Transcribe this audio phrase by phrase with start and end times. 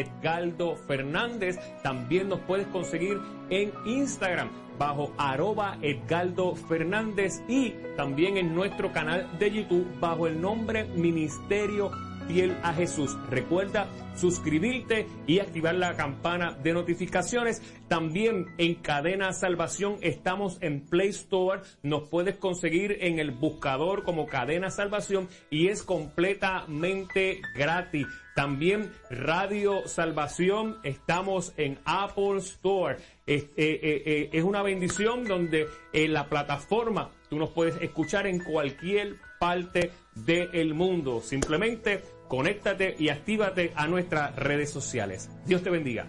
[0.00, 1.58] Edgardo Fernández.
[1.82, 3.18] También nos puedes conseguir
[3.50, 10.40] en Instagram bajo arroba Edgardo Fernández y también en nuestro canal de YouTube bajo el
[10.40, 11.90] nombre Ministerio
[12.30, 13.18] Fiel a Jesús.
[13.28, 17.60] Recuerda suscribirte y activar la campana de notificaciones.
[17.88, 21.62] También en Cadena Salvación estamos en Play Store.
[21.82, 28.06] Nos puedes conseguir en el buscador como Cadena Salvación y es completamente gratis.
[28.36, 32.96] También Radio Salvación, estamos en Apple Store.
[33.26, 38.28] Es, eh, eh, eh, es una bendición donde en la plataforma tú nos puedes escuchar
[38.28, 41.20] en cualquier parte del mundo.
[41.20, 45.28] Simplemente conéctate y actívate a nuestras redes sociales.
[45.46, 46.06] Dios te bendiga.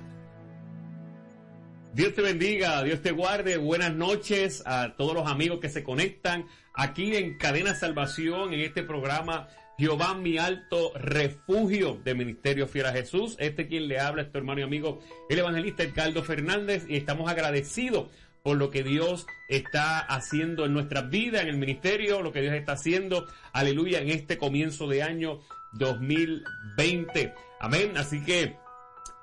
[1.95, 3.57] Dios te bendiga, Dios te guarde.
[3.57, 6.45] Buenas noches a todos los amigos que se conectan
[6.75, 9.47] aquí en Cadena Salvación, en este programa
[9.79, 13.35] Jehová mi alto refugio de Ministerio Fiel a Jesús.
[13.39, 17.31] Este quien le habla es tu hermano y amigo, el evangelista Edgardo Fernández, y estamos
[17.31, 18.11] agradecidos
[18.43, 22.53] por lo que Dios está haciendo en nuestras vidas, en el ministerio, lo que Dios
[22.53, 25.41] está haciendo, aleluya, en este comienzo de año
[25.73, 27.33] 2020.
[27.59, 27.97] Amén.
[27.97, 28.55] Así que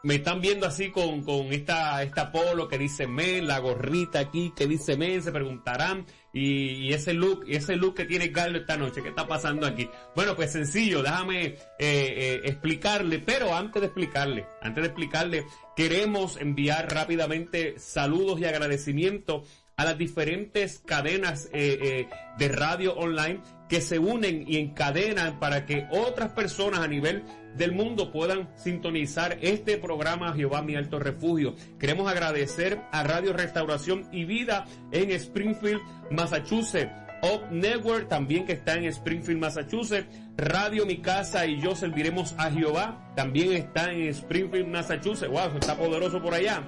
[0.02, 4.52] me están viendo así con, con esta, esta polo que dice men, la gorrita aquí
[4.56, 8.76] que dice men, se preguntarán, y, ese look, y ese look que tiene Carlos esta
[8.76, 9.88] noche, ¿qué está pasando aquí?
[10.14, 16.36] Bueno, pues sencillo, déjame eh, eh, explicarle, pero antes de explicarle, antes de explicarle, queremos
[16.36, 19.48] enviar rápidamente saludos y agradecimientos
[19.79, 25.87] a las diferentes cadenas eh, de radio online que se unen y encadenan para que
[25.91, 27.25] otras personas a nivel
[27.57, 31.55] del mundo puedan sintonizar este programa Jehová mi alto refugio.
[31.79, 36.93] Queremos agradecer a Radio Restauración y Vida en Springfield, Massachusetts.
[37.21, 40.06] Up Network también que está en Springfield, Massachusetts.
[40.37, 45.29] Radio Mi Casa y yo serviremos a Jehová también está en Springfield, Massachusetts.
[45.29, 46.62] Wow, está poderoso por allá.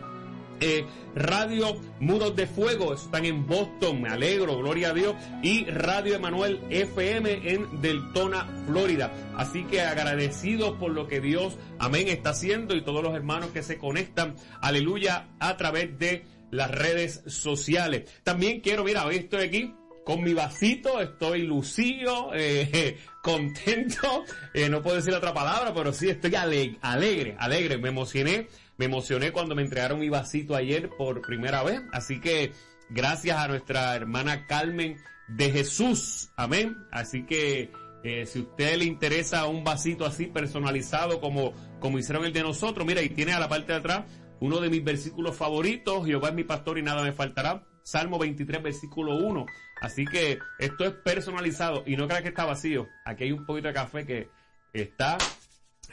[0.60, 6.14] Eh, Radio Muros de Fuego, están en Boston, me alegro, gloria a Dios, y Radio
[6.14, 9.12] Emanuel FM en Deltona, Florida.
[9.36, 13.62] Así que agradecidos por lo que Dios, amén, está haciendo y todos los hermanos que
[13.62, 18.10] se conectan, aleluya, a través de las redes sociales.
[18.22, 24.82] También quiero, mira, hoy estoy aquí con mi vasito, estoy lucido, eh, contento, eh, no
[24.82, 28.48] puedo decir otra palabra, pero sí estoy alegre, alegre, alegre, me emocioné
[28.80, 31.82] me emocioné cuando me entregaron mi vasito ayer por primera vez.
[31.92, 32.52] Así que
[32.88, 34.96] gracias a nuestra hermana Carmen
[35.28, 36.30] de Jesús.
[36.34, 36.78] Amén.
[36.90, 37.70] Así que
[38.02, 42.86] eh, si usted le interesa un vasito así personalizado como, como hicieron el de nosotros,
[42.86, 44.04] mira, y tiene a la parte de atrás
[44.40, 47.62] uno de mis versículos favoritos, Jehová es mi pastor y nada me faltará.
[47.82, 49.44] Salmo 23, versículo 1.
[49.82, 52.88] Así que esto es personalizado y no creas que está vacío.
[53.04, 54.30] Aquí hay un poquito de café que
[54.72, 55.18] está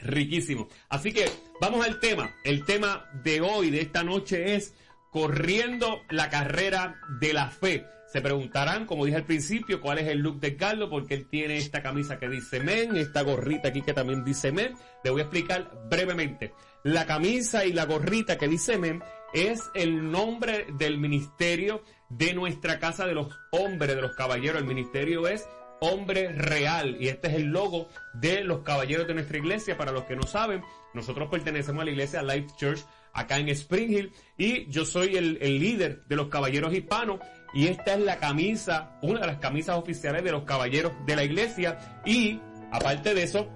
[0.02, 0.68] riquísimo.
[0.88, 1.26] Así que
[1.60, 2.34] vamos al tema.
[2.44, 4.74] El tema de hoy, de esta noche, es
[5.10, 7.86] corriendo la carrera de la fe.
[8.12, 11.58] Se preguntarán, como dije al principio, cuál es el look de Carlos, porque él tiene
[11.58, 14.74] esta camisa que dice men, esta gorrita aquí que también dice men.
[15.04, 16.54] Le voy a explicar brevemente.
[16.84, 19.02] La camisa y la gorrita que dice men
[19.34, 24.62] es el nombre del ministerio de nuestra casa de los hombres, de los caballeros.
[24.62, 25.46] El ministerio es
[25.80, 26.96] hombre real.
[27.00, 29.76] Y este es el logo de los caballeros de nuestra iglesia.
[29.76, 30.62] Para los que no saben,
[30.94, 32.80] nosotros pertenecemos a la iglesia Life Church
[33.12, 37.20] acá en Spring Hill y yo soy el, líder de los caballeros hispanos
[37.54, 41.24] y esta es la camisa, una de las camisas oficiales de los caballeros de la
[41.24, 42.40] iglesia y
[42.70, 43.48] aparte de eso,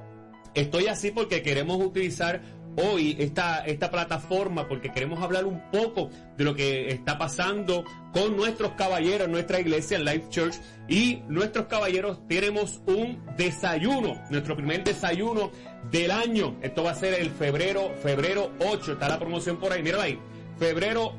[0.54, 2.43] estoy así porque queremos utilizar
[2.77, 8.37] hoy esta, esta plataforma porque queremos hablar un poco de lo que está pasando con
[8.37, 10.55] nuestros caballeros nuestra iglesia Life Church
[10.88, 15.50] y nuestros caballeros tenemos un desayuno, nuestro primer desayuno
[15.91, 16.56] del año.
[16.62, 20.19] Esto va a ser el febrero, febrero 8, está la promoción por ahí, mírala ahí,
[20.59, 21.15] febrero,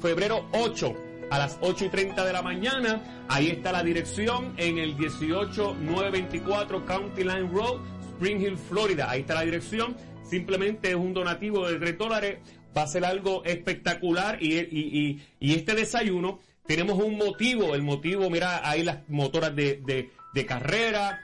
[0.00, 0.94] febrero 8
[1.30, 3.24] a las 8 y 30 de la mañana.
[3.28, 7.80] Ahí está la dirección en el 18924 County Line Road,
[8.14, 9.10] Spring Hill, Florida.
[9.10, 9.96] Ahí está la dirección
[10.28, 12.38] simplemente es un donativo de 3 dólares,
[12.76, 18.28] va a ser algo espectacular y, y, y, este desayuno tenemos un motivo, el motivo,
[18.30, 21.20] mira, ahí las motoras de, de, de carrera,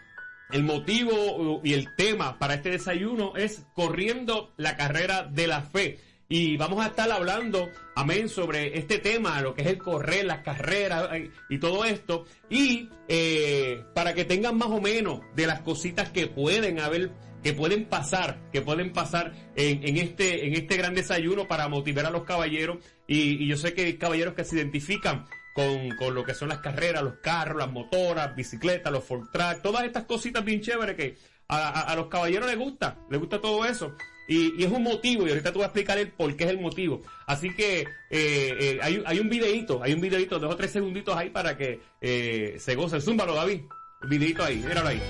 [0.52, 5.98] el motivo y el tema para este desayuno es corriendo la carrera de la fe.
[6.32, 10.42] Y vamos a estar hablando, amén, sobre este tema, lo que es el correr, las
[10.42, 11.08] carreras
[11.48, 12.24] y todo esto.
[12.48, 17.10] Y eh, para que tengan más o menos de las cositas que pueden haber
[17.42, 22.10] que pueden pasar, que pueden pasar en, este, en este gran desayuno para motivar a
[22.10, 22.78] los caballeros.
[23.06, 26.58] Y, yo sé que hay caballeros que se identifican con, con, lo que son las
[26.58, 31.16] carreras, los carros, las motoras, bicicletas, los Ford Track, todas estas cositas bien chéveres que
[31.50, 33.94] a, los caballeros les gusta, les gusta todo eso.
[34.28, 36.60] Y, es un motivo, y ahorita te voy a explicar el por qué es el
[36.60, 37.02] motivo.
[37.26, 41.16] Así que eh, eh, hay, hay, un videito, hay un videito, dos o tres segunditos
[41.16, 43.00] ahí para que eh, se goce.
[43.00, 43.62] Zúmbalo, David.
[44.02, 45.00] El videito ahí, míralo ahí.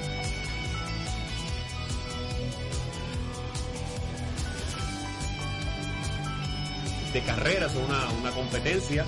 [7.13, 9.05] De carrera, es una, una competencia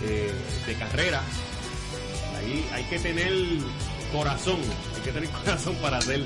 [0.00, 1.22] de carrera.
[2.36, 3.32] Ahí hay que tener
[4.12, 4.58] corazón,
[4.94, 6.20] hay que tener corazón para hacer,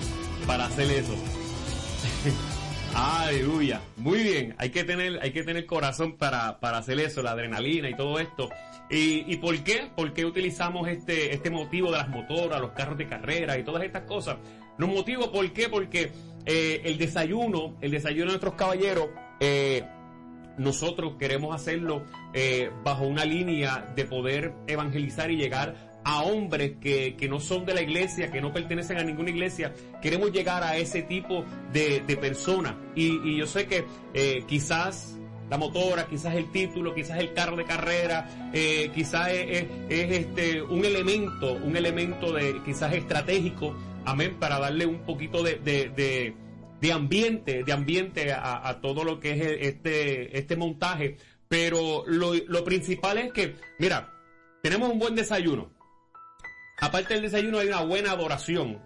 [0.46, 1.14] para hacer eso.
[2.94, 3.80] Aleluya.
[3.96, 4.54] Muy bien.
[4.58, 8.18] Hay que tener, hay que tener corazón para, para hacer eso, la adrenalina y todo
[8.18, 8.48] esto.
[8.90, 9.90] ¿Y, y por qué?
[9.94, 13.82] ¿Por qué utilizamos este, este motivo de las motoras, los carros de carrera y todas
[13.82, 14.36] estas cosas?
[14.78, 15.68] Los motivos, ¿por qué?
[15.68, 16.12] Porque
[16.46, 19.08] eh, el desayuno, el desayuno de nuestros caballeros,
[19.40, 19.84] eh,
[20.58, 27.16] nosotros queremos hacerlo eh, bajo una línea de poder evangelizar y llegar a hombres que,
[27.16, 29.72] que, no son de la iglesia, que no pertenecen a ninguna iglesia.
[30.00, 32.76] Queremos llegar a ese tipo de, de personas.
[32.94, 35.16] Y, y, yo sé que eh, quizás
[35.50, 40.62] la motora, quizás el título, quizás el carro de carrera, eh, quizás es, es, este
[40.62, 43.74] un elemento, un elemento de quizás estratégico,
[44.04, 46.34] amén, para darle un poquito de, de, de,
[46.92, 51.16] ambiente, de ambiente a, todo lo que es este, este montaje.
[51.48, 54.12] Pero lo, lo principal es que, mira,
[54.62, 55.76] tenemos un buen desayuno
[56.78, 58.80] Aparte del desayuno hay una buena adoración.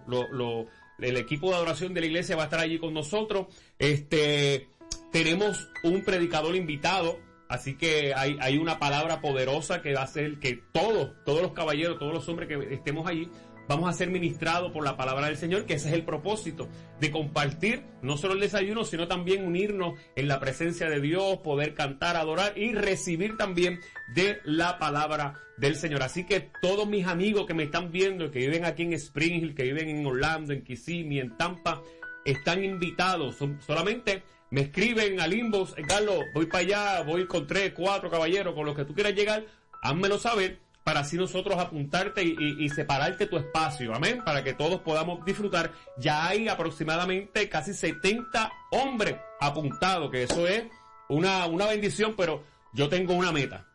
[0.99, 3.47] el equipo de adoración de la iglesia va a estar allí con nosotros.
[3.79, 4.69] Este,
[5.11, 7.19] tenemos un predicador invitado.
[7.51, 11.51] Así que hay, hay una palabra poderosa que va a hacer que todos, todos los
[11.51, 13.29] caballeros, todos los hombres que estemos allí,
[13.67, 16.69] vamos a ser ministrados por la palabra del Señor, que ese es el propósito,
[17.01, 21.73] de compartir no solo el desayuno, sino también unirnos en la presencia de Dios, poder
[21.73, 23.81] cantar, adorar y recibir también
[24.15, 26.03] de la palabra del Señor.
[26.03, 29.55] Así que todos mis amigos que me están viendo, que viven aquí en Spring Hill,
[29.55, 31.81] que viven en Orlando, en Kissimmee, en Tampa,
[32.23, 33.37] están invitados.
[33.65, 38.65] solamente me escriben al inbox, Carlos, voy para allá, voy con tres, cuatro caballeros, con
[38.65, 39.45] los que tú quieras llegar,
[39.81, 45.23] házmelo saber para así nosotros apuntarte y, separarte tu espacio, amén, para que todos podamos
[45.23, 45.71] disfrutar.
[45.97, 50.65] Ya hay aproximadamente casi 70 hombres apuntados, que eso es
[51.07, 52.43] una, una bendición, pero
[52.73, 53.67] yo tengo una meta.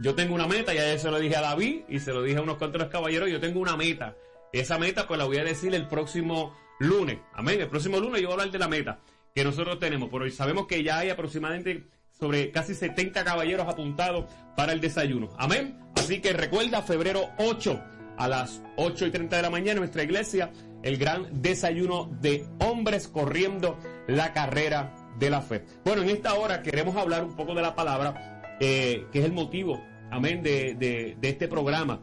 [0.00, 2.42] Yo tengo una meta, ya se lo dije a David y se lo dije a
[2.42, 4.16] unos cuantos caballeros, yo tengo una meta.
[4.52, 8.28] Esa meta pues la voy a decir el próximo lunes, amén, el próximo lunes yo
[8.28, 9.00] voy a hablar de la meta
[9.38, 14.24] que nosotros tenemos, pero sabemos que ya hay aproximadamente sobre casi 70 caballeros apuntados
[14.56, 15.28] para el desayuno.
[15.38, 15.78] Amén.
[15.94, 17.80] Así que recuerda, febrero 8
[18.16, 20.50] a las 8 y 30 de la mañana en nuestra iglesia,
[20.82, 25.64] el gran desayuno de hombres corriendo la carrera de la fe.
[25.84, 29.32] Bueno, en esta hora queremos hablar un poco de la palabra, eh, que es el
[29.32, 29.80] motivo,
[30.10, 32.00] amén, de, de este programa.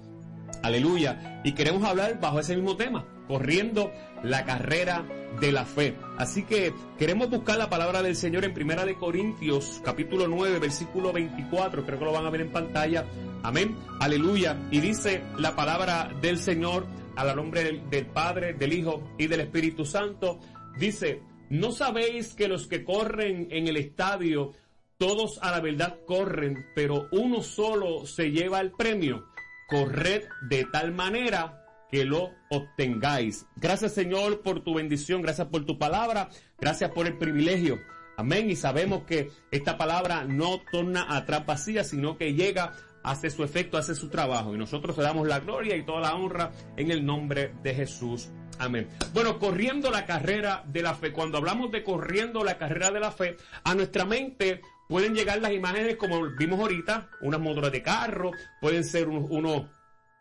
[0.63, 1.41] Aleluya.
[1.43, 3.91] Y queremos hablar bajo ese mismo tema, corriendo
[4.23, 5.05] la carrera
[5.39, 5.95] de la fe.
[6.17, 11.11] Así que queremos buscar la palabra del Señor en Primera de Corintios, capítulo 9, versículo
[11.11, 11.85] 24.
[11.85, 13.05] Creo que lo van a ver en pantalla.
[13.43, 13.75] Amén.
[13.99, 14.57] Aleluya.
[14.71, 16.85] Y dice la palabra del Señor
[17.15, 20.39] al nombre del, del Padre, del Hijo y del Espíritu Santo.
[20.77, 24.53] Dice, ¿no sabéis que los que corren en el estadio,
[24.97, 29.25] todos a la verdad corren, pero uno solo se lleva el premio?
[29.67, 33.45] Corred de tal manera que lo obtengáis.
[33.55, 36.29] Gracias Señor por tu bendición, gracias por tu palabra,
[36.59, 37.79] gracias por el privilegio.
[38.17, 38.49] Amén.
[38.49, 42.73] Y sabemos que esta palabra no torna atrás vacía, sino que llega,
[43.03, 44.55] hace su efecto, hace su trabajo.
[44.55, 48.29] Y nosotros le damos la gloria y toda la honra en el nombre de Jesús.
[48.57, 48.87] Amén.
[49.13, 51.11] Bueno, corriendo la carrera de la fe.
[51.11, 55.51] Cuando hablamos de corriendo la carrera de la fe, a nuestra mente pueden llegar las
[55.51, 59.63] imágenes como vimos ahorita, unas motoras de carro, pueden ser unos unos,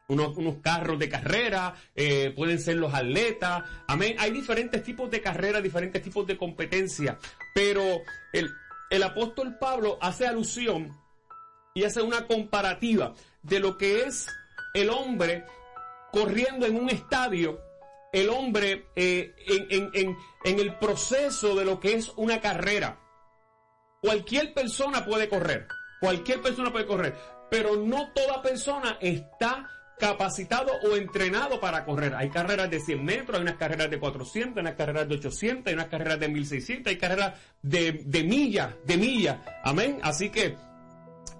[0.08, 4.16] unos, carros de carrera, eh, pueden ser los atletas, amén.
[4.18, 7.18] Hay diferentes tipos de carrera, diferentes tipos de competencia,
[7.54, 7.82] pero
[8.32, 8.50] el,
[8.90, 10.96] el apóstol Pablo hace alusión
[11.74, 14.28] y hace una comparativa de lo que es
[14.74, 15.44] el hombre
[16.12, 17.60] corriendo en un estadio,
[18.12, 23.00] el hombre eh, en, en, en, en el proceso de lo que es una carrera.
[24.00, 25.66] Cualquier persona puede correr,
[25.98, 27.16] cualquier persona puede correr,
[27.50, 32.14] pero no toda persona está capacitado o entrenado para correr.
[32.14, 35.66] Hay carreras de 100 metros, hay unas carreras de 400, hay unas carreras de 800,
[35.66, 39.38] hay unas carreras de 1600, hay carreras de, de millas, de millas.
[39.62, 39.98] Amén.
[40.02, 40.56] Así que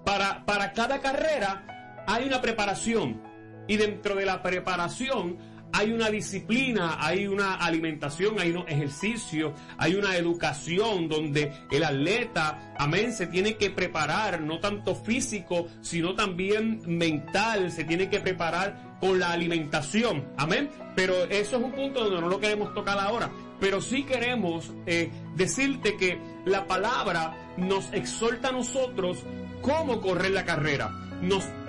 [0.05, 3.23] para, para cada carrera hay una preparación
[3.67, 9.97] y dentro de la preparación hay una disciplina, hay una alimentación, hay un ejercicio, hay
[9.97, 16.81] una educación donde el atleta, amén, se tiene que preparar, no tanto físico, sino también
[16.87, 20.71] mental, se tiene que preparar con la alimentación, amén.
[20.95, 23.28] Pero eso es un punto donde no lo queremos tocar ahora.
[23.59, 29.25] pero sí queremos eh, decirte que la palabra nos exhorta a nosotros
[29.61, 30.93] cómo correr la carrera.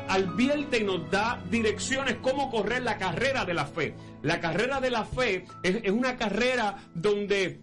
[0.07, 3.95] Advierte y nos da direcciones cómo correr la carrera de la fe.
[4.21, 7.61] La carrera de la fe es, una carrera donde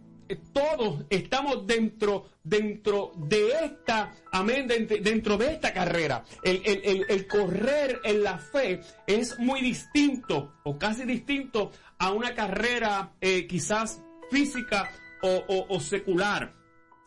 [0.53, 6.25] todos estamos dentro, dentro de esta, amén, dentro de esta carrera.
[6.43, 13.47] El, correr en la fe es muy distinto o casi distinto a una carrera eh,
[13.47, 14.91] quizás física
[15.23, 16.55] o, secular.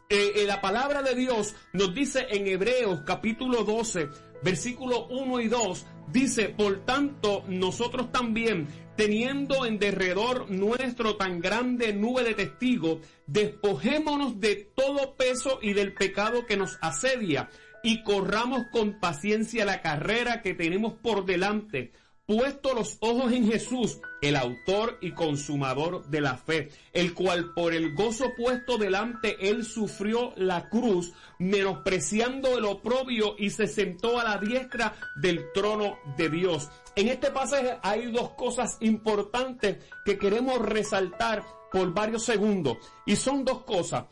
[0.07, 4.07] Eh, eh, la palabra de Dios nos dice en Hebreos capítulo 12,
[4.43, 11.93] versículo 1 y 2, dice, por tanto, nosotros también, teniendo en derredor nuestro tan grande
[11.93, 17.49] nube de testigos, despojémonos de todo peso y del pecado que nos asedia,
[17.83, 21.91] y corramos con paciencia la carrera que tenemos por delante
[22.27, 27.73] puesto los ojos en Jesús, el autor y consumador de la fe, el cual por
[27.73, 34.23] el gozo puesto delante él sufrió la cruz, menospreciando el oprobio y se sentó a
[34.23, 36.69] la diestra del trono de Dios.
[36.95, 43.45] En este pasaje hay dos cosas importantes que queremos resaltar por varios segundos y son
[43.45, 44.05] dos cosas.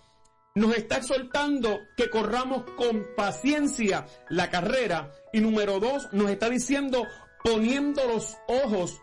[0.56, 7.08] Nos está exhortando que corramos con paciencia la carrera y número dos nos está diciendo
[7.44, 9.02] poniendo los ojos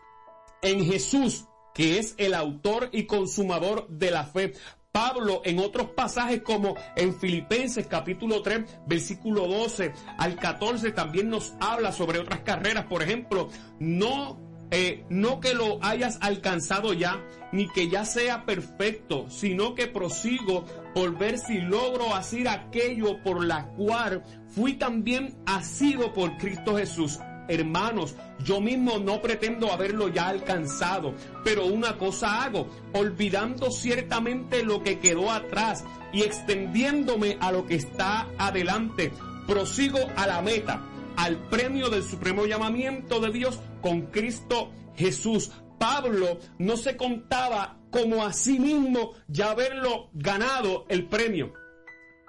[0.62, 4.54] en Jesús, que es el autor y consumador de la fe.
[4.92, 11.54] Pablo en otros pasajes como en Filipenses capítulo 3 versículo 12 al 14 también nos
[11.61, 12.87] habla sobre otras carreras.
[12.87, 14.40] Por ejemplo, no,
[14.73, 20.64] eh, no que lo hayas alcanzado ya, ni que ya sea perfecto, sino que prosigo
[20.92, 27.20] por ver si logro hacer aquello por la cual fui también asido por Cristo Jesús
[27.50, 28.14] hermanos,
[28.45, 31.14] yo mismo no pretendo haberlo ya alcanzado,
[31.45, 37.75] pero una cosa hago, olvidando ciertamente lo que quedó atrás y extendiéndome a lo que
[37.75, 39.12] está adelante,
[39.47, 40.83] prosigo a la meta,
[41.16, 45.50] al premio del supremo llamamiento de Dios con Cristo Jesús.
[45.78, 51.59] Pablo no se contaba como a sí mismo ya haberlo ganado el premio.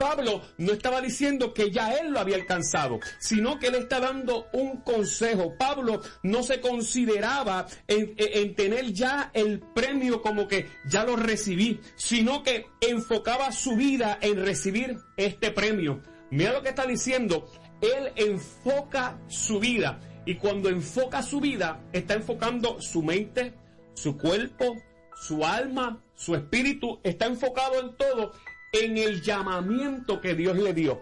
[0.02, 4.48] Pablo no estaba diciendo que ya él lo había alcanzado, sino que él está dando
[4.52, 5.56] un consejo.
[5.60, 12.42] Pablo no se consideraba en, tener ya el premio como que ya lo recibí, sino
[12.42, 16.02] que enfocaba su vida en recibir este premio.
[16.32, 17.46] Mira lo que está diciendo.
[17.80, 20.00] Él enfoca su vida.
[20.26, 23.54] Y cuando enfoca su vida, está enfocando su mente,
[23.94, 24.78] su cuerpo,
[25.16, 28.32] su alma, su espíritu, está enfocado en todo
[28.72, 31.02] en el llamamiento que Dios le dio.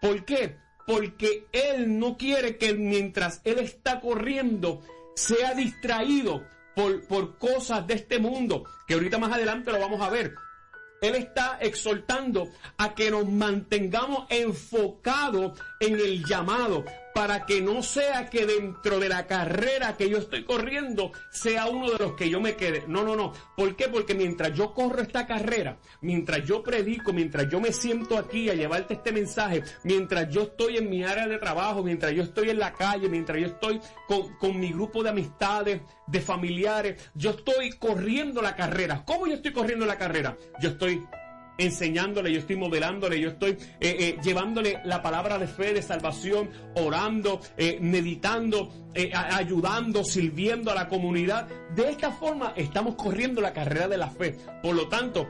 [0.00, 0.56] ¿Por qué?
[0.86, 4.82] Porque Él no quiere que mientras Él está corriendo
[5.14, 6.44] sea distraído
[6.74, 10.34] por, por cosas de este mundo, que ahorita más adelante lo vamos a ver.
[11.00, 18.28] Él está exhortando a que nos mantengamos enfocados en el llamado, para que no sea
[18.28, 22.40] que dentro de la carrera que yo estoy corriendo sea uno de los que yo
[22.40, 22.84] me quede.
[22.88, 23.32] No, no, no.
[23.56, 23.88] ¿Por qué?
[23.88, 28.54] Porque mientras yo corro esta carrera, mientras yo predico, mientras yo me siento aquí a
[28.54, 32.58] llevarte este mensaje, mientras yo estoy en mi área de trabajo, mientras yo estoy en
[32.58, 37.70] la calle, mientras yo estoy con, con mi grupo de amistades, de familiares, yo estoy
[37.78, 39.04] corriendo la carrera.
[39.06, 40.36] ¿Cómo yo estoy corriendo la carrera?
[40.60, 41.00] Yo estoy
[41.58, 46.50] enseñándole, yo estoy modelándole, yo estoy eh, eh, llevándole la palabra de fe, de salvación,
[46.74, 48.72] orando, eh, meditando,
[49.12, 51.48] ayudando, sirviendo a la comunidad.
[51.74, 54.36] De esta forma estamos corriendo la carrera de la fe.
[54.62, 55.28] Por lo tanto,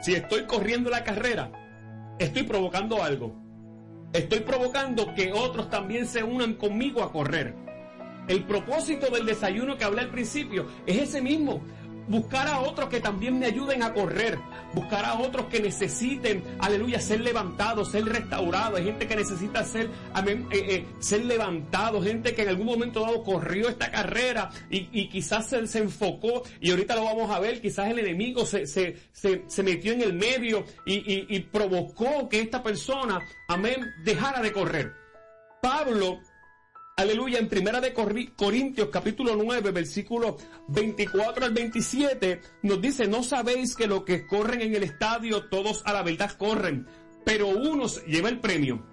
[0.00, 1.50] si estoy corriendo la carrera,
[2.18, 3.34] estoy provocando algo.
[4.12, 7.54] Estoy provocando que otros también se unan conmigo a correr.
[8.26, 11.62] El propósito del desayuno que hablé al principio es ese mismo
[12.08, 14.38] buscar a otros que también me ayuden a correr,
[14.74, 19.88] buscar a otros que necesiten, aleluya, ser levantados, ser restaurados, hay gente que necesita ser,
[20.14, 25.08] amén, eh, eh, ser levantado, gente que en algún momento dado corrió esta carrera y,
[25.08, 29.62] quizás se, enfocó y ahorita lo vamos a ver, quizás el enemigo se, se, se
[29.62, 34.92] metió en el medio y, y provocó que esta persona, amén, dejara de correr.
[35.60, 36.20] Pablo
[36.98, 40.36] aleluya, en Primera de Corintios capítulo 9, versículo
[40.66, 45.82] 24 al 27, nos dice, no sabéis que los que corren en el estadio, todos
[45.86, 46.88] a la verdad corren,
[47.24, 48.84] pero uno lleva el premio.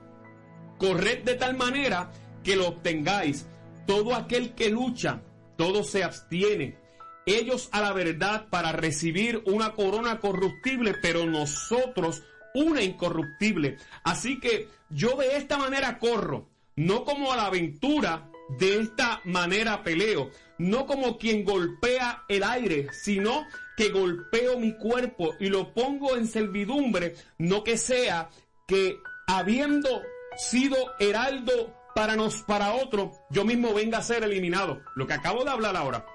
[0.78, 2.12] Corred de tal manera
[2.44, 3.48] que lo obtengáis.
[3.88, 5.24] Todo aquel que lucha,
[5.58, 6.78] todo se abstiene.
[7.26, 12.22] Ellos a la verdad para recibir una corona corruptible, pero nosotros
[12.54, 13.78] una incorruptible.
[14.04, 18.30] Así que yo de esta manera corro no como a la aventura
[18.60, 20.30] de esta manera peleo.
[20.58, 26.28] no como quien golpea el aire, sino que golpeo mi cuerpo y lo pongo en
[26.28, 28.30] servidumbre, no que sea
[28.66, 30.02] que habiendo
[30.38, 34.82] sido heraldo para nos, para otro, yo mismo venga a ser eliminado.
[34.96, 36.06] Lo que acabo de hablar ahora.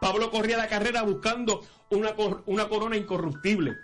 [0.00, 2.14] Pablo corría la carrera buscando una,
[2.46, 3.76] una corona incorruptible.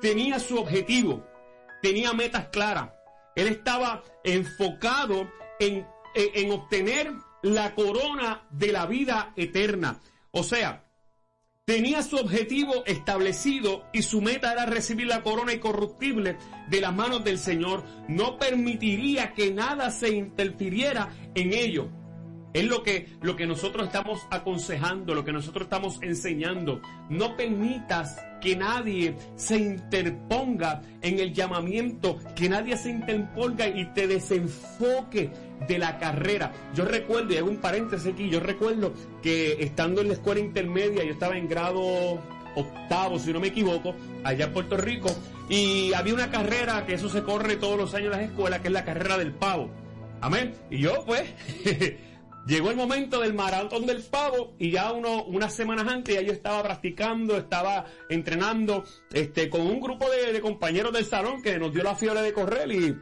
[0.00, 1.24] Tenía su objetivo,
[1.80, 2.90] tenía metas claras.
[3.38, 5.30] Él estaba enfocado
[5.60, 10.00] en, en obtener la corona de la vida eterna.
[10.32, 10.84] O sea,
[11.64, 16.36] tenía su objetivo establecido y su meta era recibir la corona incorruptible
[16.68, 17.84] de las manos del Señor.
[18.08, 21.90] No permitiría que nada se interfiriera en ello.
[22.54, 26.80] Es lo que, lo que nosotros estamos aconsejando, lo que nosotros estamos enseñando.
[27.10, 34.06] No permitas que nadie se interponga en el llamamiento, que nadie se interponga y te
[34.06, 35.30] desenfoque
[35.66, 36.52] de la carrera.
[36.74, 41.04] Yo recuerdo, y hago un paréntesis aquí, yo recuerdo que estando en la escuela intermedia,
[41.04, 42.20] yo estaba en grado
[42.54, 45.10] octavo, si no me equivoco, allá en Puerto Rico,
[45.48, 48.68] y había una carrera que eso se corre todos los años en las escuelas, que
[48.68, 49.70] es la carrera del pavo.
[50.20, 50.54] Amén.
[50.70, 51.22] Y yo, pues,
[52.46, 56.32] Llegó el momento del maratón del pavo y ya uno, unas semanas antes ya yo
[56.32, 61.82] estaba practicando, estaba entrenando este, con un grupo de, compañeros del salón que nos dio
[61.82, 62.96] la fiebre de correr y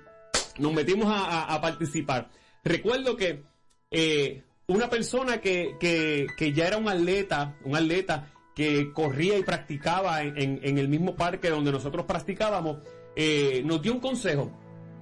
[0.58, 2.28] nos metimos a, participar.
[2.64, 3.44] Recuerdo que
[3.90, 10.22] eh, una persona que, que, ya era un atleta, un atleta que corría y practicaba
[10.22, 12.78] en, el mismo parque donde nosotros practicábamos,
[13.14, 14.50] eh, nos dio un consejo.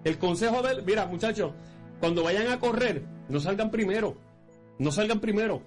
[0.05, 1.53] El consejo de él, mira muchachos,
[2.05, 4.19] cuando vayan a correr, no salgan primero
[4.79, 5.63] no salgan primero.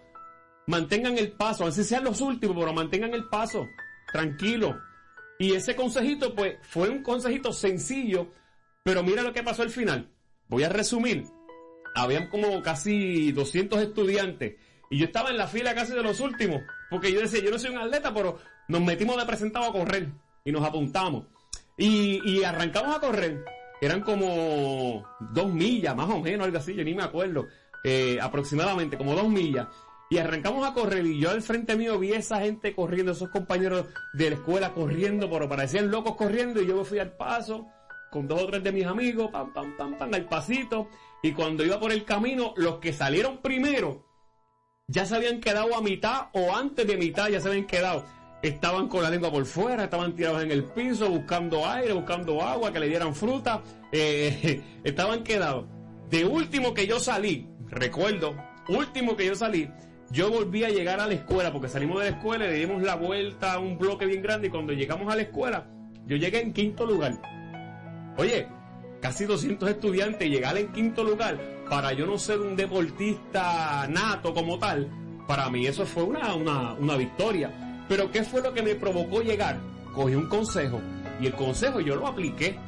[0.67, 3.67] Mantengan el paso, así sean los últimos, pero mantengan el paso.
[4.12, 4.77] Tranquilo.
[5.39, 8.27] Y ese consejito, pues, fue un consejito sencillo,
[8.84, 10.10] pero mira lo que pasó al final.
[10.48, 11.25] Voy a resumir.
[11.96, 14.56] Habían como casi 200 estudiantes
[14.89, 17.58] y yo estaba en la fila casi de los últimos, porque yo decía, yo no
[17.58, 20.10] soy un atleta, pero nos metimos de presentado a correr
[20.46, 21.25] y nos apuntamos.
[21.77, 23.44] Y, y arrancamos a correr.
[23.82, 27.48] Eran como dos millas, más o menos, algo así, yo ni me acuerdo.
[27.84, 29.68] Eh, aproximadamente como dos millas.
[30.10, 33.88] Y arrancamos a correr y yo al frente mío vi esa gente corriendo, esos compañeros
[34.13, 37.68] de la escuela corriendo, pero parecían locos corriendo y yo me fui al paso
[38.10, 40.90] con dos o tres de mis amigos, pam, pam, pam, pam, al pasito.
[41.22, 44.06] Y cuando iba por el camino, los que salieron primero
[44.88, 48.06] ya se habían quedado a mitad o antes de mitad ya se habían quedado.
[48.41, 52.71] Estaban con la lengua por fuera, estaban tirados en el piso buscando aire, buscando agua,
[52.71, 53.62] que le dieran fruta.
[53.91, 55.65] Eh, estaban quedados.
[56.10, 58.36] De último que yo salí, recuerdo,
[58.69, 59.69] último que yo salí,
[60.10, 62.82] yo volví a llegar a la escuela, porque salimos de la escuela y le dimos
[62.82, 65.67] la vuelta a un bloque bien grande y cuando llegamos a la escuela,
[66.06, 67.19] yo llegué en quinto lugar.
[68.17, 68.47] Oye,
[69.02, 71.38] casi 200 estudiantes, llegar en quinto lugar,
[71.69, 74.89] para yo no ser un deportista nato como tal,
[75.28, 77.66] para mí eso fue una, una, una victoria.
[77.88, 79.60] Pero ¿qué fue lo que me provocó llegar?
[79.93, 80.82] Cogí un consejo
[81.19, 82.60] y el consejo yo lo apliqué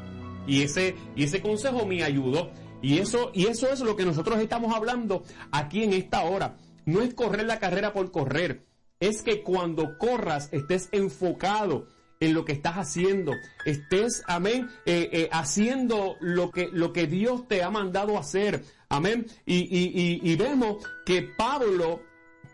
[0.47, 2.51] y ese, y ese consejo me ayudó.
[2.81, 6.57] Y eso, y eso es lo que nosotros estamos hablando aquí en esta hora.
[6.85, 8.65] No es correr la carrera por correr.
[8.99, 11.87] Es que cuando corras estés enfocado
[12.19, 13.33] en lo que estás haciendo.
[13.65, 18.63] Estés, amén, eh, eh, haciendo lo que, lo que Dios te ha mandado hacer.
[18.89, 19.27] Amén.
[19.45, 22.01] Y, y, y, vemos que Pablo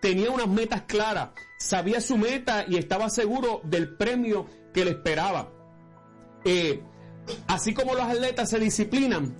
[0.05, 1.29] tenía unas metas claras.
[1.57, 5.51] Sabía su meta y estaba seguro del premio que le esperaba.
[6.43, 6.83] Eh,
[7.47, 9.35] así como los atletas se disciplinan,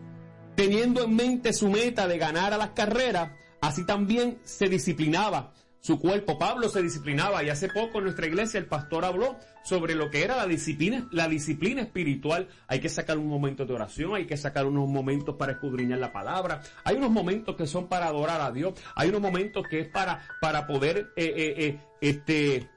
[0.56, 5.52] Teniendo en mente su meta de ganar a las carreras, así también se disciplinaba
[5.86, 6.40] su cuerpo.
[6.40, 10.24] Pablo se disciplinaba y hace poco en nuestra iglesia el pastor habló sobre lo que
[10.24, 12.48] era la disciplina, la disciplina espiritual.
[12.68, 16.12] Hay que sacar un momento de oración, hay que sacar unos momentos para escudriñar la
[16.12, 16.64] palabra.
[16.84, 20.28] Hay unos momentos que son para adorar a Dios, hay unos momentos que es para,
[20.42, 22.68] para poder eh, eh, eh, este,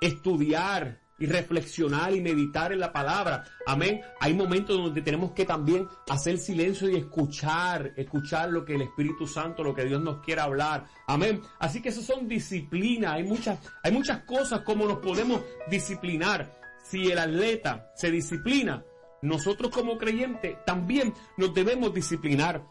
[0.00, 3.44] estudiar y reflexionar y meditar en la palabra.
[3.66, 4.00] Amén.
[4.20, 9.26] Hay momentos donde tenemos que también hacer silencio y escuchar, escuchar lo que el Espíritu
[9.26, 10.84] Santo, lo que Dios nos quiere hablar.
[11.06, 11.40] Amén.
[11.58, 13.14] Así que eso son disciplinas.
[13.14, 16.52] Hay muchas, hay muchas cosas como nos podemos disciplinar.
[16.84, 18.84] Si el atleta se disciplina,
[19.22, 22.64] nosotros como creyentes también nos debemos disciplinar.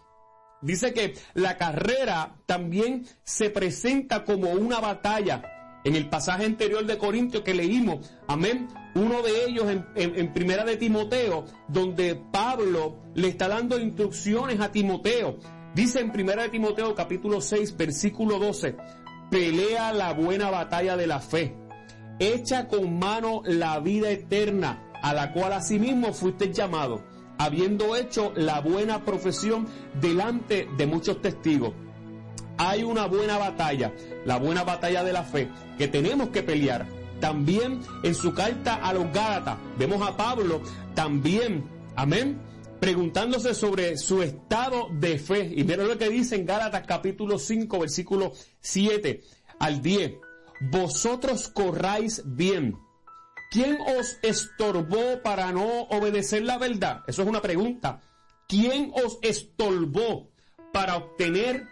[0.62, 5.44] Dice que la carrera también se presenta como una batalla
[5.86, 10.78] en el pasaje anterior de Corintios que leímos, amén, uno de ellos en, primera de
[10.78, 15.38] Timoteo, donde Pablo le está dando instrucciones a Timoteo.
[15.76, 18.76] Dice en primera de Timoteo capítulo 6 versículo 12,
[19.30, 21.56] pelea la buena batalla de la fe,
[22.18, 27.04] echa con mano la vida eterna, a la cual asimismo fuiste llamado,
[27.38, 29.68] habiendo hecho la buena profesión
[30.02, 31.74] delante de muchos testigos.
[32.58, 33.94] Hay una buena batalla,
[34.26, 36.86] la buena batalla de la fe, que tenemos que pelear.
[37.20, 40.62] También en su carta a los Gálatas, vemos a Pablo
[40.94, 41.64] también,
[41.96, 42.40] amén,
[42.80, 45.52] preguntándose sobre su estado de fe.
[45.56, 49.24] Y miren lo que dice en Gálatas capítulo 5, versículo 7
[49.60, 50.14] al 10.
[50.72, 52.78] Vosotros corráis bien.
[53.52, 57.04] ¿Quién os estorbó para no obedecer la verdad?
[57.08, 58.02] Eso es una pregunta.
[58.48, 60.30] ¿Quién os estorbó
[60.74, 61.66] para obtener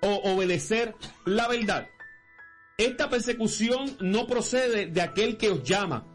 [0.00, 1.88] o obedecer la verdad?
[2.76, 6.06] Esta persecución no procede de aquel que os llama.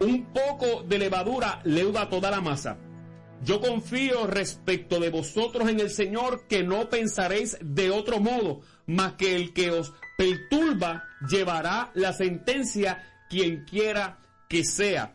[0.00, 2.78] Un poco de levadura leuda toda la masa.
[3.44, 9.14] Yo confío respecto de vosotros en el Señor que no pensaréis de otro modo, más
[9.14, 15.14] que el que os perturba llevará la sentencia quien quiera que sea.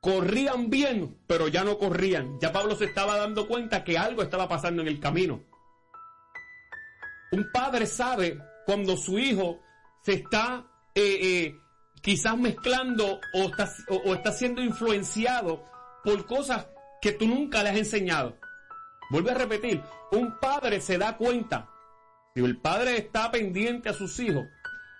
[0.00, 2.38] Corrían bien, pero ya no corrían.
[2.40, 5.42] Ya Pablo se estaba dando cuenta que algo estaba pasando en el camino.
[7.32, 9.60] Un padre sabe cuando su hijo
[10.02, 11.60] se está eh, eh,
[12.00, 15.64] quizás mezclando o está, o está siendo influenciado
[16.04, 16.66] por cosas
[17.00, 18.36] que tú nunca le has enseñado.
[19.10, 21.68] Vuelve a repetir, un padre se da cuenta,
[22.34, 24.46] si el padre está pendiente a sus hijos,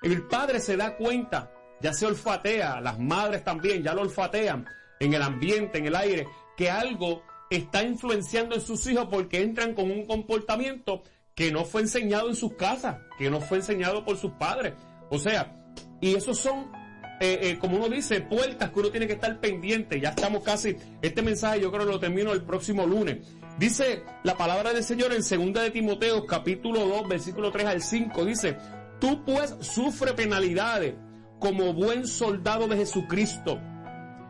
[0.03, 4.67] el padre se da cuenta, ya se olfatea, las madres también ya lo olfatean
[5.01, 9.75] en el ambiente, en el aire, que algo está influenciando en sus hijos porque entran
[9.75, 11.03] con un comportamiento
[11.39, 14.75] que no fue enseñado en sus casas, que no fue enseñado por sus padres.
[15.09, 15.57] O sea,
[16.01, 16.73] y esos son
[17.21, 20.01] eh, eh, como uno dice, puertas que uno tiene que estar pendiente.
[20.01, 23.19] Ya estamos casi, este mensaje yo creo que lo termino el próximo lunes.
[23.57, 28.25] Dice la palabra del Señor en 2 de Timoteo, capítulo 2, versículo 3 al 5.
[28.25, 28.57] Dice,
[28.99, 30.97] tú pues sufre penalidades
[31.39, 33.61] como buen soldado de Jesucristo.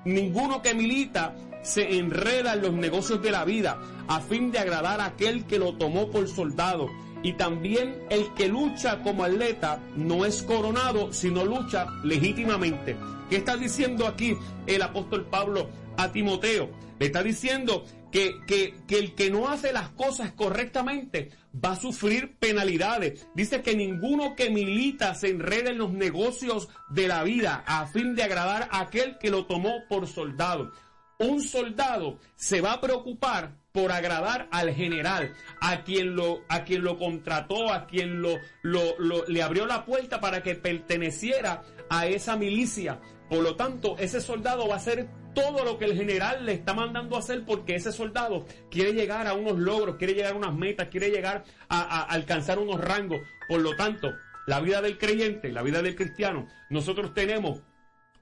[0.05, 1.35] Ninguno que milita
[1.69, 3.79] se enreda en los negocios de la vida
[4.09, 6.89] a fin de agradar a aquel que lo tomó por soldado
[7.23, 12.97] y también el que lucha como atleta no es coronado, sino lucha legítimamente.
[13.29, 16.71] ¿Qué está diciendo aquí el apóstol Pablo a Timoteo?
[16.99, 21.31] Le está diciendo que, que, que, el que no hace las cosas correctamente
[21.63, 23.27] va a sufrir penalidades.
[23.35, 28.15] Dice que ninguno que milita se enrede en los negocios de la vida a fin
[28.15, 30.73] de agradar a aquel que lo tomó por soldado.
[31.19, 36.83] Un soldado se va a preocupar por agradar al general, a quien lo, a quien
[36.83, 42.37] lo contrató, a quien lo, lo, le abrió la puerta para que perteneciera a esa
[42.37, 43.01] milicia.
[43.29, 46.73] Por lo tanto, ese soldado va a hacer todo lo que el general le está
[46.73, 50.55] mandando a hacer porque ese soldado quiere llegar a unos logros, quiere llegar a unas
[50.55, 53.21] metas, quiere llegar a, a alcanzar unos rangos.
[53.49, 54.13] Por lo tanto,
[54.47, 57.63] la vida del creyente, la vida del cristiano, nosotros tenemos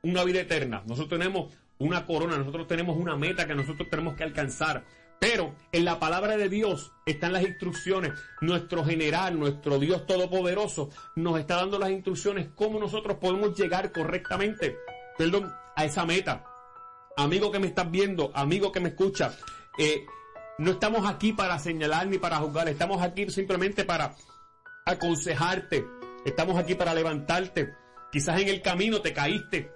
[0.03, 4.25] una vida eterna, nosotros tenemos una corona, nosotros tenemos una meta que nosotros tenemos que
[4.25, 4.85] alcanzar.
[5.19, 8.13] Pero en la palabra de Dios están las instrucciones.
[8.41, 14.77] Nuestro general, nuestro Dios Todopoderoso, nos está dando las instrucciones cómo nosotros podemos llegar correctamente,
[15.17, 16.45] perdón, a esa meta.
[17.17, 19.35] Amigo que me estás viendo, amigo que me escucha,
[19.79, 20.05] eh,
[20.59, 24.15] no estamos aquí para señalar ni para juzgar, estamos aquí simplemente para
[24.85, 25.87] aconsejarte,
[26.27, 27.75] estamos aquí para levantarte.
[28.13, 29.71] Quizás en el camino te caíste,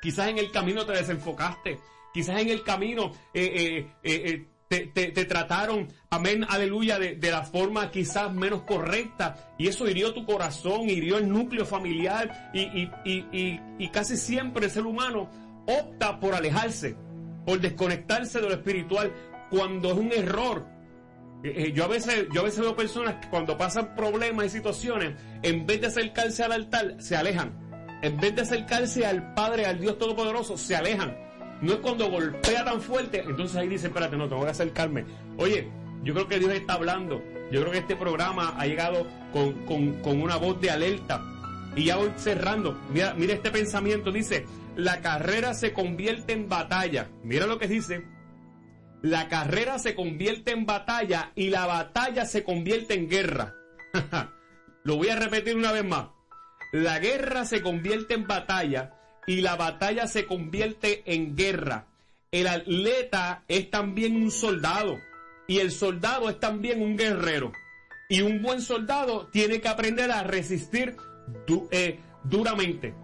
[0.00, 1.78] quizás en el camino te desenfocaste,
[2.12, 8.32] quizás en el camino eh, eh, eh te, trataron, amén, aleluya, de, la forma quizás
[8.32, 14.70] menos correcta y eso hirió tu corazón, hirió el núcleo familiar y, casi siempre el
[14.70, 15.28] ser humano
[15.66, 16.94] opta por alejarse,
[17.44, 19.12] por desconectarse de lo espiritual
[19.50, 20.64] cuando es un error.
[21.74, 25.66] Yo a veces, yo a veces veo personas que cuando pasan problemas y situaciones, en
[25.66, 27.58] vez de acercarse al altar, se alejan.
[28.02, 31.14] En vez de acercarse al Padre, al Dios Todopoderoso, se alejan
[31.60, 35.04] no es cuando golpea tan fuerte, entonces ahí dice, espérate, no, tengo que acercarme.
[35.36, 35.68] Oye,
[36.02, 37.22] yo creo que Dios está hablando.
[37.50, 41.22] Yo creo que este programa ha llegado con, una voz de alerta.
[41.76, 42.78] Y ya voy cerrando.
[42.92, 44.10] Mira, mira este pensamiento.
[44.10, 47.10] Dice, la carrera se convierte en batalla.
[47.22, 48.06] Mira lo que dice.
[49.02, 53.54] La carrera se convierte en batalla y la batalla se convierte en guerra.
[54.84, 56.08] lo voy a repetir una vez más.
[56.72, 58.94] La guerra se convierte en batalla
[59.26, 61.86] y la batalla se convierte en guerra.
[62.30, 64.98] El atleta es también un soldado
[65.48, 67.52] y el soldado es también un guerrero.
[68.08, 70.96] Y un buen soldado tiene que aprender a resistir
[71.70, 72.94] eh, duramente.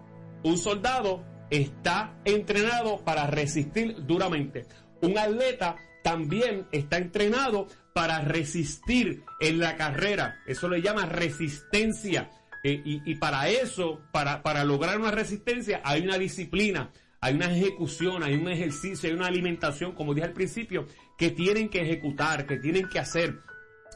[0.43, 4.65] Un soldado está entrenado para resistir duramente.
[5.01, 10.39] Un atleta también está entrenado para resistir en la carrera.
[10.45, 12.29] Eso le llama resistencia.
[12.63, 16.91] Eh, y, para eso, para, para lograr una resistencia, hay una disciplina,
[17.21, 21.69] hay una ejecución, hay un ejercicio, hay una alimentación, como dije al principio, que tienen
[21.69, 23.39] que ejecutar, que tienen que hacer.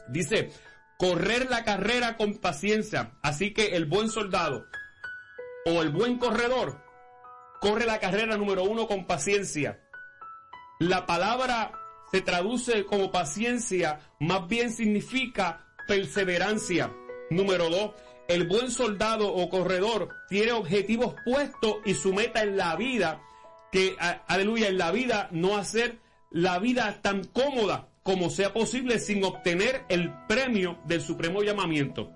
[0.08, 0.50] Dice,
[0.98, 3.12] correr la carrera con paciencia.
[3.22, 4.66] Así que el buen soldado
[5.66, 6.80] o el buen corredor
[7.60, 9.80] corre la carrera número uno con paciencia.
[10.78, 11.72] La palabra
[12.10, 16.92] se traduce como paciencia, más bien significa perseverancia.
[17.30, 17.92] Número dos,
[18.28, 23.20] el buen soldado o corredor tiene objetivos puestos y su meta en la vida,
[23.70, 25.98] que, aleluya, en la vida no hacer
[26.30, 32.10] la vida tan cómoda como sea posible sin obtener el premio del supremo llamamiento.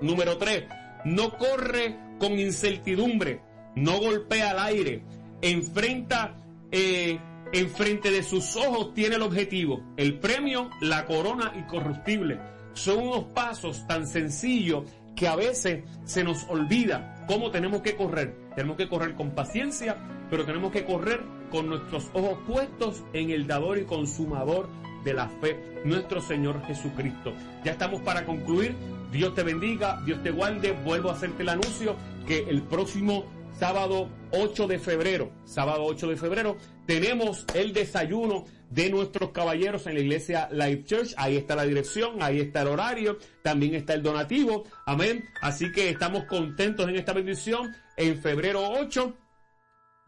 [0.00, 0.64] Número tres,
[1.04, 3.42] no corre con incertidumbre,
[3.74, 5.02] no golpea al aire,
[5.40, 6.36] enfrenta
[6.70, 7.18] eh,
[7.52, 12.38] Enfrente de sus ojos tiene el objetivo, el premio, la corona incorruptible.
[12.74, 14.84] Son unos pasos tan sencillos
[15.18, 18.36] que a veces se nos olvida cómo tenemos que correr.
[18.54, 19.96] Tenemos que correr con paciencia,
[20.30, 24.68] pero tenemos que correr con nuestros ojos puestos en el dador y consumador
[25.02, 27.32] de la fe, nuestro Señor Jesucristo.
[27.64, 28.76] Ya estamos para concluir.
[29.10, 30.72] Dios te bendiga, Dios te guarde.
[30.84, 33.24] Vuelvo a hacerte el anuncio que el próximo
[33.58, 39.94] sábado 8 de febrero, sábado 8 de febrero, tenemos el desayuno de nuestros caballeros en
[39.94, 41.14] la iglesia Life Church.
[41.16, 44.64] Ahí está la dirección, ahí está el horario, también está el donativo.
[44.86, 45.24] Amén.
[45.40, 47.74] Así que estamos contentos en esta bendición.
[47.96, 49.16] En febrero 8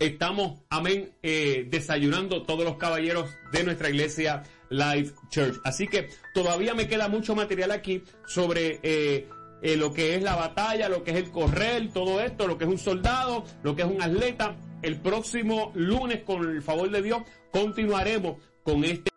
[0.00, 5.60] estamos, amén, eh, desayunando todos los caballeros de nuestra iglesia Life Church.
[5.62, 9.28] Así que todavía me queda mucho material aquí sobre eh,
[9.62, 12.64] eh, lo que es la batalla, lo que es el correr, todo esto, lo que
[12.64, 14.56] es un soldado, lo que es un atleta.
[14.82, 19.09] El próximo lunes, con el favor de Dios, continuaremos con este